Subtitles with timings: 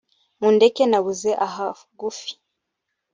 [0.39, 2.31] ”mundeke nabuze ahagufi